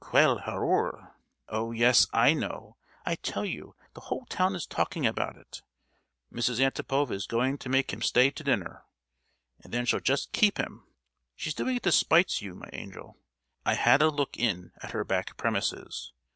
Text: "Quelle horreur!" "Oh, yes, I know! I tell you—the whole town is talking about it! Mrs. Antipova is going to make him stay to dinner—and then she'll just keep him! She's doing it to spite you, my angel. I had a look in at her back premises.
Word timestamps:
"Quelle 0.03 0.39
horreur!" 0.39 1.13
"Oh, 1.47 1.71
yes, 1.71 2.07
I 2.11 2.33
know! 2.33 2.75
I 3.05 3.13
tell 3.13 3.45
you—the 3.45 4.01
whole 4.01 4.25
town 4.25 4.55
is 4.55 4.65
talking 4.65 5.05
about 5.05 5.37
it! 5.37 5.61
Mrs. 6.33 6.59
Antipova 6.59 7.13
is 7.13 7.27
going 7.27 7.59
to 7.59 7.69
make 7.69 7.93
him 7.93 8.01
stay 8.01 8.31
to 8.31 8.43
dinner—and 8.43 9.71
then 9.71 9.85
she'll 9.85 9.99
just 9.99 10.31
keep 10.33 10.57
him! 10.59 10.87
She's 11.35 11.53
doing 11.53 11.75
it 11.75 11.83
to 11.83 11.91
spite 11.91 12.41
you, 12.41 12.55
my 12.55 12.71
angel. 12.73 13.19
I 13.63 13.75
had 13.75 14.01
a 14.01 14.09
look 14.09 14.37
in 14.37 14.71
at 14.81 14.89
her 14.89 15.03
back 15.03 15.37
premises. 15.37 16.11